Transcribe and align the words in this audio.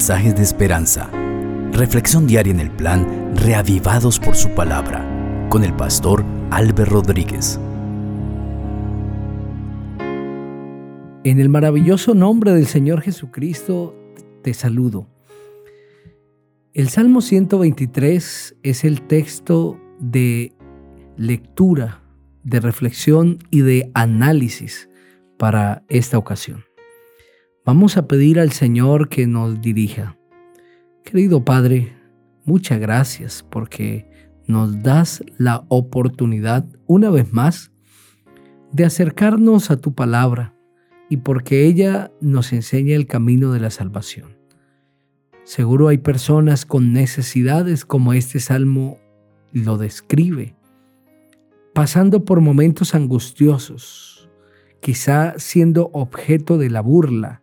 mensajes 0.00 0.34
de 0.34 0.42
esperanza. 0.42 1.10
Reflexión 1.72 2.26
diaria 2.26 2.54
en 2.54 2.60
el 2.60 2.70
plan 2.70 3.36
Reavivados 3.36 4.18
por 4.18 4.34
su 4.34 4.48
palabra 4.54 5.06
con 5.50 5.62
el 5.62 5.74
pastor 5.74 6.24
Álvaro 6.50 6.86
Rodríguez. 6.86 7.60
En 11.22 11.38
el 11.38 11.50
maravilloso 11.50 12.14
nombre 12.14 12.54
del 12.54 12.64
Señor 12.64 13.02
Jesucristo 13.02 13.94
te 14.42 14.54
saludo. 14.54 15.06
El 16.72 16.88
Salmo 16.88 17.20
123 17.20 18.56
es 18.62 18.84
el 18.84 19.02
texto 19.02 19.78
de 19.98 20.54
lectura, 21.18 22.00
de 22.42 22.60
reflexión 22.60 23.36
y 23.50 23.60
de 23.60 23.90
análisis 23.92 24.88
para 25.36 25.82
esta 25.90 26.16
ocasión. 26.16 26.69
Vamos 27.72 27.96
a 27.96 28.08
pedir 28.08 28.40
al 28.40 28.50
Señor 28.50 29.08
que 29.08 29.28
nos 29.28 29.62
dirija. 29.62 30.18
Querido 31.04 31.44
Padre, 31.44 31.96
muchas 32.44 32.80
gracias 32.80 33.46
porque 33.48 34.10
nos 34.48 34.82
das 34.82 35.22
la 35.38 35.64
oportunidad 35.68 36.66
una 36.88 37.10
vez 37.10 37.32
más 37.32 37.70
de 38.72 38.86
acercarnos 38.86 39.70
a 39.70 39.76
tu 39.76 39.94
palabra 39.94 40.52
y 41.08 41.18
porque 41.18 41.64
ella 41.64 42.10
nos 42.20 42.52
enseña 42.52 42.96
el 42.96 43.06
camino 43.06 43.52
de 43.52 43.60
la 43.60 43.70
salvación. 43.70 44.36
Seguro 45.44 45.86
hay 45.86 45.98
personas 45.98 46.66
con 46.66 46.92
necesidades 46.92 47.84
como 47.84 48.14
este 48.14 48.40
salmo 48.40 48.98
lo 49.52 49.78
describe, 49.78 50.56
pasando 51.72 52.24
por 52.24 52.40
momentos 52.40 52.96
angustiosos, 52.96 54.28
quizá 54.80 55.34
siendo 55.38 55.90
objeto 55.92 56.58
de 56.58 56.68
la 56.68 56.80
burla, 56.80 57.39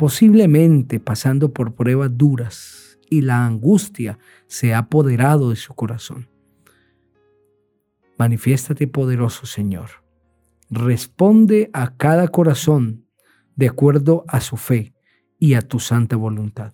posiblemente 0.00 0.98
pasando 0.98 1.52
por 1.52 1.74
pruebas 1.74 2.16
duras 2.16 2.98
y 3.10 3.20
la 3.20 3.44
angustia 3.44 4.18
se 4.46 4.72
ha 4.72 4.78
apoderado 4.78 5.50
de 5.50 5.56
su 5.56 5.74
corazón. 5.74 6.30
Manifiéstate 8.16 8.86
poderoso, 8.86 9.44
Señor. 9.44 9.90
Responde 10.70 11.68
a 11.74 11.98
cada 11.98 12.28
corazón 12.28 13.04
de 13.56 13.68
acuerdo 13.68 14.24
a 14.26 14.40
su 14.40 14.56
fe 14.56 14.94
y 15.38 15.52
a 15.52 15.60
tu 15.60 15.80
santa 15.80 16.16
voluntad. 16.16 16.72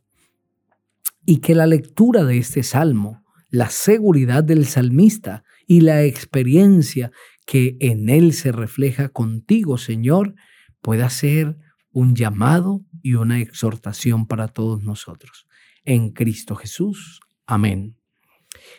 Y 1.24 1.38
que 1.38 1.56
la 1.56 1.66
lectura 1.66 2.22
de 2.22 2.38
este 2.38 2.62
salmo, 2.62 3.24
la 3.50 3.70
seguridad 3.70 4.44
del 4.44 4.66
salmista 4.66 5.42
y 5.66 5.80
la 5.80 6.04
experiencia 6.04 7.10
que 7.44 7.76
en 7.80 8.08
él 8.08 8.34
se 8.34 8.52
refleja 8.52 9.08
contigo, 9.08 9.78
Señor, 9.78 10.36
pueda 10.80 11.10
ser 11.10 11.56
un 11.90 12.14
llamado 12.14 12.84
y 13.06 13.14
una 13.14 13.38
exhortación 13.38 14.26
para 14.26 14.48
todos 14.48 14.82
nosotros. 14.82 15.46
En 15.84 16.10
Cristo 16.10 16.56
Jesús. 16.56 17.20
Amén. 17.46 17.96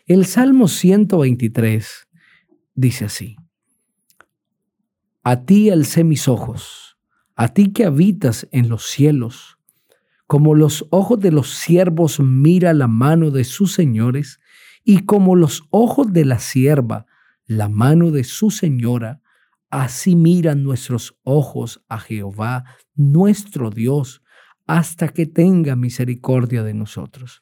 El 0.06 0.26
Salmo 0.26 0.68
123 0.68 2.10
dice 2.76 3.06
así. 3.06 3.38
A 5.24 5.46
ti 5.46 5.70
alcé 5.70 6.04
mis 6.04 6.28
ojos, 6.28 6.98
a 7.38 7.54
ti 7.54 7.72
que 7.72 7.86
habitas 7.86 8.50
en 8.52 8.68
los 8.68 8.84
cielos. 8.84 9.60
Como 10.26 10.56
los 10.56 10.86
ojos 10.90 11.22
de 11.22 11.32
los 11.32 11.52
siervos 11.52 12.20
mira 12.20 12.74
la 12.74 12.88
mano 12.88 13.32
de 13.32 13.46
sus 13.46 13.72
señores, 13.72 14.42
y 14.84 15.06
como 15.06 15.38
los 15.38 15.64
ojos 15.70 16.12
de 16.12 16.26
la 16.26 16.40
sierva 16.40 17.06
la 17.46 17.70
mano 17.70 18.12
de 18.12 18.26
su 18.26 18.52
señora, 18.52 19.22
Así 19.70 20.16
miran 20.16 20.64
nuestros 20.64 21.18
ojos 21.24 21.84
a 21.90 22.00
Jehová, 22.00 22.64
nuestro 22.96 23.70
Dios, 23.70 24.22
hasta 24.66 25.10
que 25.10 25.26
tenga 25.26 25.76
misericordia 25.76 26.64
de 26.64 26.74
nosotros. 26.74 27.42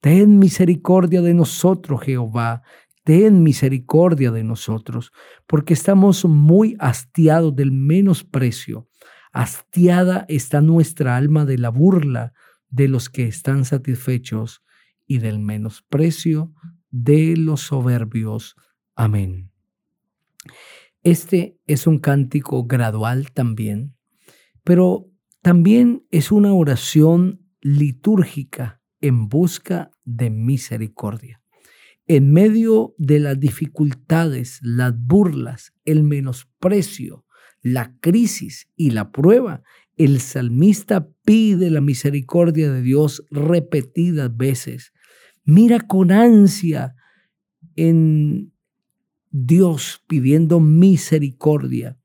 Ten 0.00 0.38
misericordia 0.38 1.22
de 1.22 1.34
nosotros, 1.34 2.02
Jehová, 2.02 2.62
ten 3.04 3.42
misericordia 3.42 4.30
de 4.30 4.44
nosotros, 4.44 5.12
porque 5.46 5.74
estamos 5.74 6.24
muy 6.24 6.76
hastiados 6.78 7.54
del 7.54 7.72
menosprecio. 7.72 8.88
Hastiada 9.32 10.24
está 10.28 10.60
nuestra 10.60 11.16
alma 11.16 11.44
de 11.44 11.58
la 11.58 11.70
burla 11.70 12.32
de 12.68 12.88
los 12.88 13.08
que 13.08 13.26
están 13.26 13.64
satisfechos 13.64 14.62
y 15.06 15.18
del 15.18 15.38
menosprecio 15.38 16.52
de 16.90 17.36
los 17.36 17.60
soberbios. 17.62 18.56
Amén. 18.94 19.50
Este 21.04 21.60
es 21.66 21.86
un 21.86 21.98
cántico 21.98 22.64
gradual 22.64 23.30
también, 23.30 23.94
pero 24.64 25.10
también 25.42 26.06
es 26.10 26.32
una 26.32 26.54
oración 26.54 27.46
litúrgica 27.60 28.80
en 29.02 29.28
busca 29.28 29.90
de 30.04 30.30
misericordia. 30.30 31.42
En 32.06 32.32
medio 32.32 32.94
de 32.96 33.20
las 33.20 33.38
dificultades, 33.38 34.60
las 34.62 34.94
burlas, 34.98 35.74
el 35.84 36.04
menosprecio, 36.04 37.26
la 37.60 37.94
crisis 38.00 38.70
y 38.74 38.90
la 38.90 39.12
prueba, 39.12 39.62
el 39.98 40.20
salmista 40.20 41.10
pide 41.26 41.68
la 41.68 41.82
misericordia 41.82 42.72
de 42.72 42.80
Dios 42.80 43.26
repetidas 43.30 44.34
veces. 44.34 44.94
Mira 45.44 45.80
con 45.80 46.12
ansia 46.12 46.94
en 47.76 48.53
Dios 49.36 50.00
pidiendo 50.06 50.60
misericordia 50.60 51.98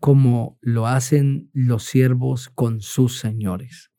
como 0.00 0.58
lo 0.60 0.88
hacen 0.88 1.48
los 1.52 1.84
siervos 1.84 2.48
con 2.48 2.80
sus 2.80 3.20
señores. 3.20 3.92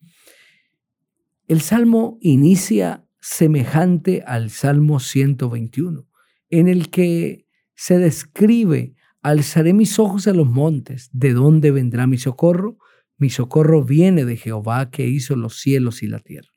El 1.47 1.61
salmo 1.61 2.17
inicia 2.19 3.05
semejante 3.21 4.21
al 4.27 4.49
Salmo 4.49 4.99
121, 4.99 6.05
en 6.49 6.67
el 6.67 6.89
que 6.89 7.47
se 7.73 7.99
describe, 7.99 8.95
alzaré 9.21 9.71
mis 9.71 9.97
ojos 9.97 10.27
a 10.27 10.33
los 10.33 10.47
montes, 10.47 11.09
¿de 11.13 11.31
dónde 11.31 11.71
vendrá 11.71 12.05
mi 12.05 12.17
socorro? 12.17 12.79
Mi 13.17 13.29
socorro 13.29 13.85
viene 13.85 14.25
de 14.25 14.35
Jehová 14.35 14.91
que 14.91 15.07
hizo 15.07 15.37
los 15.37 15.57
cielos 15.61 16.03
y 16.03 16.07
la 16.07 16.19
tierra. 16.19 16.49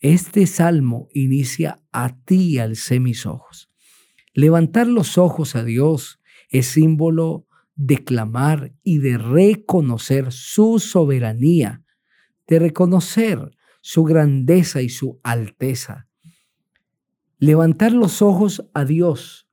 Este 0.00 0.46
salmo 0.46 1.08
inicia, 1.14 1.80
a 1.90 2.14
ti 2.18 2.58
alcé 2.58 3.00
mis 3.00 3.24
ojos. 3.24 3.67
Levantar 4.38 4.86
los 4.86 5.18
ojos 5.18 5.56
a 5.56 5.64
Dios 5.64 6.20
es 6.48 6.68
símbolo 6.68 7.48
de 7.74 8.04
clamar 8.04 8.72
y 8.84 8.98
de 8.98 9.18
reconocer 9.18 10.30
su 10.30 10.78
soberanía, 10.78 11.82
de 12.46 12.60
reconocer 12.60 13.50
su 13.80 14.04
grandeza 14.04 14.80
y 14.80 14.90
su 14.90 15.18
alteza. 15.24 16.06
Levantar 17.40 17.90
los 17.90 18.22
ojos 18.22 18.64
a 18.74 18.84
Dios 18.84 19.48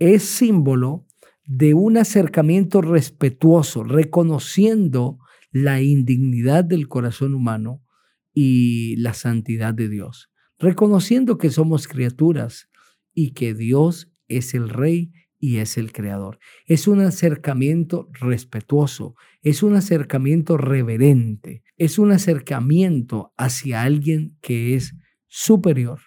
es 0.00 0.24
símbolo 0.24 1.06
de 1.46 1.74
un 1.74 1.96
acercamiento 1.96 2.80
respetuoso, 2.82 3.84
reconociendo 3.84 5.20
la 5.52 5.80
indignidad 5.80 6.64
del 6.64 6.88
corazón 6.88 7.36
humano 7.36 7.84
y 8.32 8.96
la 8.96 9.14
santidad 9.14 9.74
de 9.74 9.88
Dios, 9.88 10.32
reconociendo 10.58 11.38
que 11.38 11.50
somos 11.50 11.86
criaturas 11.86 12.68
y 13.12 13.30
que 13.30 13.54
Dios 13.54 14.10
es 14.28 14.54
el 14.54 14.68
rey 14.68 15.12
y 15.38 15.58
es 15.58 15.76
el 15.76 15.92
creador. 15.92 16.38
Es 16.64 16.88
un 16.88 17.00
acercamiento 17.00 18.08
respetuoso, 18.12 19.14
es 19.42 19.62
un 19.62 19.76
acercamiento 19.76 20.56
reverente, 20.56 21.62
es 21.76 21.98
un 21.98 22.12
acercamiento 22.12 23.34
hacia 23.36 23.82
alguien 23.82 24.38
que 24.40 24.74
es 24.74 24.94
superior. 25.26 26.00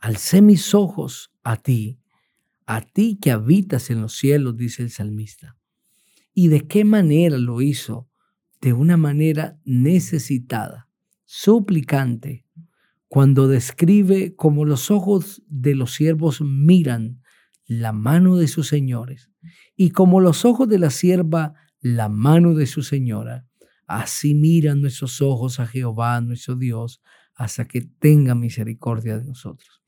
Alcé 0.00 0.40
mis 0.40 0.72
ojos 0.72 1.32
a 1.42 1.56
ti, 1.56 1.98
a 2.64 2.80
ti 2.80 3.18
que 3.20 3.32
habitas 3.32 3.90
en 3.90 4.02
los 4.02 4.16
cielos, 4.16 4.56
dice 4.56 4.84
el 4.84 4.90
salmista. 4.90 5.56
¿Y 6.32 6.46
de 6.46 6.68
qué 6.68 6.84
manera 6.84 7.38
lo 7.38 7.60
hizo? 7.60 8.08
De 8.60 8.72
una 8.72 8.96
manera 8.96 9.58
necesitada, 9.64 10.88
suplicante, 11.24 12.45
cuando 13.16 13.48
describe 13.48 14.36
como 14.36 14.66
los 14.66 14.90
ojos 14.90 15.42
de 15.48 15.74
los 15.74 15.94
siervos 15.94 16.42
miran 16.42 17.22
la 17.64 17.94
mano 17.94 18.36
de 18.36 18.46
sus 18.46 18.68
señores 18.68 19.30
y 19.74 19.92
como 19.92 20.20
los 20.20 20.44
ojos 20.44 20.68
de 20.68 20.78
la 20.78 20.90
sierva 20.90 21.54
la 21.80 22.10
mano 22.10 22.52
de 22.52 22.66
su 22.66 22.82
señora, 22.82 23.48
así 23.86 24.34
miran 24.34 24.82
nuestros 24.82 25.22
ojos 25.22 25.60
a 25.60 25.66
Jehová, 25.66 26.20
nuestro 26.20 26.56
Dios, 26.56 27.00
hasta 27.34 27.66
que 27.66 27.80
tenga 27.80 28.34
misericordia 28.34 29.16
de 29.16 29.24
nosotros. 29.24 29.82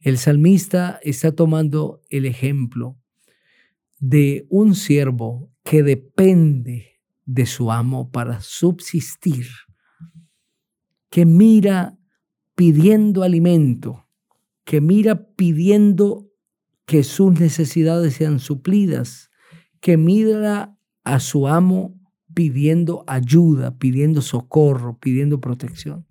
El 0.00 0.18
salmista 0.18 1.00
está 1.02 1.32
tomando 1.32 2.02
el 2.10 2.26
ejemplo 2.26 2.98
de 4.00 4.46
un 4.50 4.74
siervo 4.74 5.50
que 5.62 5.82
depende 5.82 7.00
de 7.24 7.46
su 7.46 7.72
amo 7.72 8.10
para 8.10 8.42
subsistir, 8.42 9.46
que 11.08 11.24
mira 11.24 11.96
pidiendo 12.54 13.22
alimento, 13.22 14.08
que 14.64 14.80
mira 14.80 15.34
pidiendo 15.34 16.30
que 16.86 17.02
sus 17.02 17.38
necesidades 17.38 18.14
sean 18.14 18.38
suplidas, 18.38 19.30
que 19.80 19.96
mira 19.96 20.78
a 21.02 21.20
su 21.20 21.48
amo 21.48 22.00
pidiendo 22.34 23.04
ayuda, 23.06 23.78
pidiendo 23.78 24.22
socorro, 24.22 24.98
pidiendo 24.98 25.40
protección. 25.40 26.06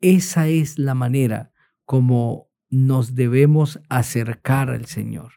Esa 0.00 0.48
es 0.48 0.78
la 0.78 0.94
manera 0.94 1.52
como 1.84 2.50
nos 2.70 3.14
debemos 3.14 3.80
acercar 3.88 4.70
al 4.70 4.86
Señor, 4.86 5.32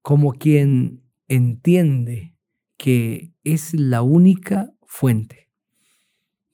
como 0.00 0.32
quien 0.32 1.02
entiende 1.28 2.36
que 2.76 3.34
es 3.44 3.74
la 3.74 4.02
única 4.02 4.72
fuente, 4.86 5.50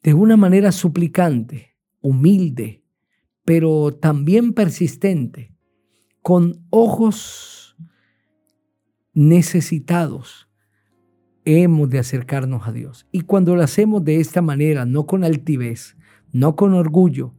de 0.02 0.14
una 0.14 0.36
manera 0.36 0.72
suplicante, 0.72 1.67
humilde, 2.00 2.84
pero 3.44 3.94
también 3.94 4.52
persistente, 4.52 5.54
con 6.22 6.66
ojos 6.70 7.76
necesitados, 9.14 10.48
hemos 11.44 11.88
de 11.88 11.98
acercarnos 11.98 12.68
a 12.68 12.72
Dios. 12.72 13.06
Y 13.10 13.22
cuando 13.22 13.56
lo 13.56 13.62
hacemos 13.62 14.04
de 14.04 14.20
esta 14.20 14.42
manera, 14.42 14.84
no 14.84 15.06
con 15.06 15.24
altivez, 15.24 15.96
no 16.30 16.56
con 16.56 16.74
orgullo, 16.74 17.34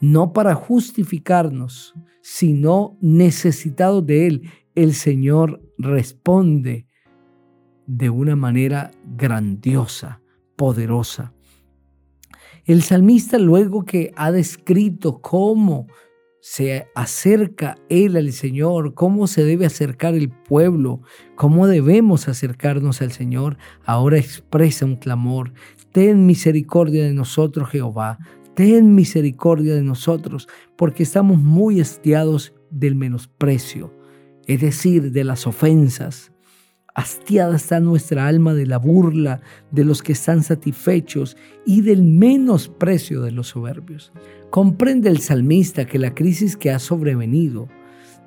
no 0.00 0.32
para 0.32 0.54
justificarnos, 0.54 1.94
sino 2.22 2.98
necesitados 3.00 4.04
de 4.04 4.26
Él, 4.26 4.50
el 4.74 4.94
Señor 4.94 5.62
responde 5.78 6.86
de 7.86 8.10
una 8.10 8.34
manera 8.34 8.90
grandiosa, 9.16 10.20
poderosa. 10.56 11.35
El 12.66 12.82
salmista 12.82 13.38
luego 13.38 13.84
que 13.84 14.12
ha 14.16 14.32
descrito 14.32 15.20
cómo 15.22 15.86
se 16.40 16.88
acerca 16.96 17.76
él 17.88 18.16
al 18.16 18.32
Señor, 18.32 18.94
cómo 18.94 19.28
se 19.28 19.44
debe 19.44 19.66
acercar 19.66 20.14
el 20.14 20.30
pueblo, 20.30 21.00
cómo 21.36 21.68
debemos 21.68 22.26
acercarnos 22.26 23.02
al 23.02 23.12
Señor, 23.12 23.56
ahora 23.84 24.18
expresa 24.18 24.84
un 24.84 24.96
clamor. 24.96 25.52
Ten 25.92 26.26
misericordia 26.26 27.04
de 27.04 27.14
nosotros, 27.14 27.68
Jehová. 27.68 28.18
Ten 28.54 28.96
misericordia 28.96 29.76
de 29.76 29.82
nosotros, 29.82 30.48
porque 30.76 31.04
estamos 31.04 31.40
muy 31.40 31.80
hastiados 31.80 32.52
del 32.70 32.96
menosprecio, 32.96 33.94
es 34.48 34.60
decir, 34.60 35.12
de 35.12 35.22
las 35.22 35.46
ofensas. 35.46 36.32
Hastiada 36.96 37.56
está 37.56 37.78
nuestra 37.78 38.26
alma 38.26 38.54
de 38.54 38.64
la 38.64 38.78
burla 38.78 39.42
de 39.70 39.84
los 39.84 40.02
que 40.02 40.12
están 40.12 40.42
satisfechos 40.42 41.36
y 41.66 41.82
del 41.82 42.02
menosprecio 42.02 43.20
de 43.20 43.32
los 43.32 43.48
soberbios. 43.48 44.12
Comprende 44.48 45.10
el 45.10 45.18
salmista 45.18 45.84
que 45.84 45.98
la 45.98 46.14
crisis 46.14 46.56
que 46.56 46.70
ha 46.70 46.78
sobrevenido 46.78 47.68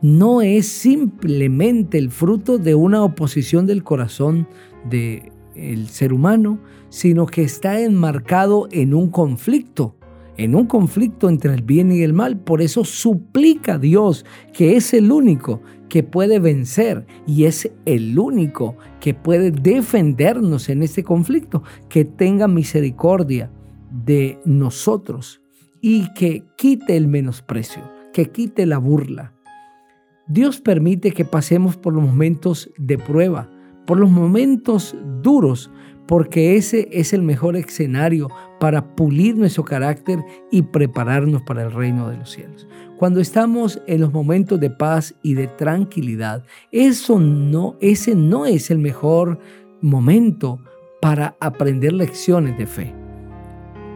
no 0.04 0.44
es 0.44 0.68
simplemente 0.68 1.98
el 1.98 2.12
fruto 2.12 2.60
de 2.60 2.75
una 2.75 3.04
oposición 3.04 3.66
del 3.66 3.83
corazón 3.83 4.48
del 4.88 5.31
el 5.56 5.89
ser 5.89 6.13
humano, 6.13 6.60
sino 6.89 7.25
que 7.25 7.42
está 7.42 7.81
enmarcado 7.81 8.69
en 8.72 8.94
un 8.94 9.10
conflicto 9.10 9.95
en 10.39 10.56
un 10.56 10.68
conflicto 10.68 11.27
entre 11.27 11.53
el 11.53 11.63
bien 11.63 11.91
y 11.91 12.01
el 12.01 12.13
mal. 12.13 12.39
Por 12.39 12.62
eso 12.62 12.86
suplica 12.86 13.74
a 13.74 13.77
Dios, 13.77 14.25
que 14.53 14.77
es 14.77 14.94
el 14.94 15.12
único 15.12 15.62
que 15.89 16.01
puede 16.01 16.39
vencer 16.39 17.06
y 17.27 17.44
es 17.44 17.69
el 17.86 18.18
único 18.18 18.77
que 19.01 19.13
puede 19.13 19.51
defendernos 19.51 20.69
en 20.69 20.81
este 20.81 21.03
conflicto, 21.03 21.63
que 21.89 22.06
tenga 22.06 22.47
misericordia 22.47 23.51
de 23.91 24.39
nosotros 24.45 25.41
y 25.81 26.13
que 26.13 26.45
quite 26.57 26.95
el 26.95 27.09
menosprecio, 27.09 27.83
que 28.13 28.27
quite 28.27 28.65
la 28.65 28.77
burla. 28.77 29.33
Dios 30.30 30.62
permite 30.62 31.12
que 31.12 31.25
pasemos 31.25 31.75
por 31.75 31.94
los 31.94 32.03
momentos 32.03 32.71
de 32.77 32.97
prueba, 32.97 33.50
por 33.86 34.00
los 34.00 34.09
momentos 34.09 34.95
duros, 35.21 35.69
porque 36.07 36.56
ese 36.56 36.88
es 36.91 37.12
el 37.12 37.24
mejor 37.24 37.57
escenario 37.57 38.30
para 38.60 38.96
pulir 38.96 39.38
nuestro 39.38 39.64
carácter 39.64 40.20
y 40.52 40.62
prepararnos 40.62 41.42
para 41.44 41.64
el 41.64 41.72
reino 41.72 42.10
de 42.10 42.18
los 42.18 42.32
cielos. 42.32 42.68
Cuando 42.98 43.22
estamos 43.22 43.82
en 43.88 44.02
los 44.02 44.12
momentos 44.12 44.60
de 44.60 44.70
paz 44.70 45.16
y 45.24 45.34
de 45.34 45.48
tranquilidad, 45.48 46.44
eso 46.72 47.20
no, 47.20 47.78
ese 47.80 48.16
no 48.16 48.46
es 48.46 48.70
el 48.70 48.80
mejor 48.80 49.40
momento 49.82 50.60
para 51.02 51.36
aprender 51.40 51.94
lecciones 51.94 52.58
de 52.58 52.68
fe. 52.68 52.94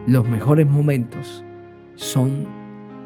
Los 0.06 0.26
mejores 0.28 0.66
momentos 0.66 1.44
son 1.96 2.46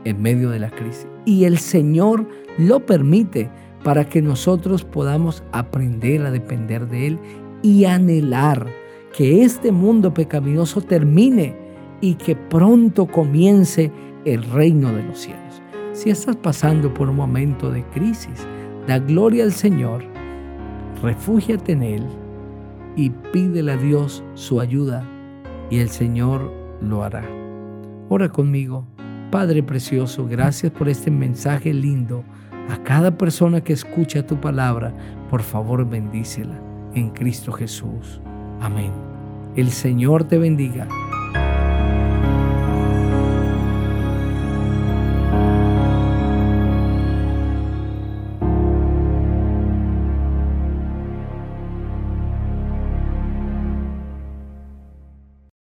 en 0.04 0.22
medio 0.22 0.50
de 0.50 0.60
la 0.60 0.70
crisis. 0.70 1.08
Y 1.24 1.44
el 1.44 1.58
Señor 1.58 2.26
lo 2.58 2.86
permite 2.86 3.50
para 3.82 4.08
que 4.08 4.22
nosotros 4.22 4.84
podamos 4.84 5.42
aprender 5.52 6.24
a 6.24 6.30
depender 6.30 6.88
de 6.88 7.08
Él 7.08 7.18
y 7.62 7.84
anhelar 7.84 8.66
que 9.12 9.42
este 9.42 9.72
mundo 9.72 10.12
pecaminoso 10.12 10.80
termine 10.80 11.56
y 12.00 12.14
que 12.14 12.36
pronto 12.36 13.06
comience 13.06 13.90
el 14.24 14.42
reino 14.44 14.92
de 14.92 15.02
los 15.02 15.18
cielos. 15.18 15.62
Si 15.92 16.10
estás 16.10 16.36
pasando 16.36 16.92
por 16.92 17.08
un 17.08 17.16
momento 17.16 17.70
de 17.70 17.84
crisis, 17.86 18.46
da 18.86 18.98
gloria 18.98 19.44
al 19.44 19.52
Señor, 19.52 20.04
refúgiate 21.02 21.72
en 21.72 21.82
Él 21.82 22.06
y 22.96 23.10
pídele 23.10 23.72
a 23.72 23.76
Dios 23.76 24.22
su 24.34 24.60
ayuda 24.60 25.04
y 25.70 25.78
el 25.78 25.88
Señor 25.88 26.52
lo 26.80 27.02
hará. 27.02 27.24
Ora 28.08 28.28
conmigo. 28.28 28.86
Padre 29.30 29.62
precioso, 29.62 30.26
gracias 30.26 30.72
por 30.72 30.88
este 30.88 31.10
mensaje 31.10 31.74
lindo. 31.74 32.24
A 32.70 32.82
cada 32.82 33.16
persona 33.16 33.62
que 33.62 33.74
escucha 33.74 34.26
tu 34.26 34.40
palabra, 34.40 34.94
por 35.28 35.42
favor 35.42 35.88
bendícela 35.88 36.58
en 36.94 37.10
Cristo 37.10 37.52
Jesús. 37.52 38.22
Amén. 38.60 38.92
El 39.56 39.70
Señor 39.70 40.24
te 40.24 40.38
bendiga 40.38 40.86